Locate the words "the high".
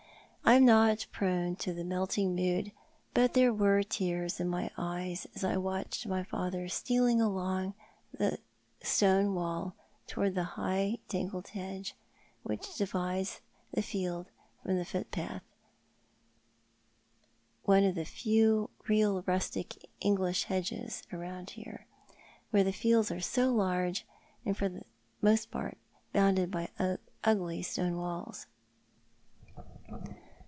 10.35-10.97